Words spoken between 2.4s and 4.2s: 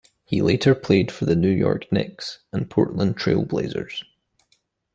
and Portland Trail Blazers.